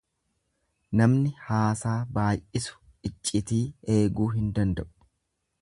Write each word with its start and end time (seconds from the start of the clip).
Namni 1.01 1.33
haasaa 1.49 1.97
baay'isu 2.17 2.81
iccitii 3.11 3.63
eeguu 3.97 4.31
hin 4.39 4.53
danda'u. 4.59 4.91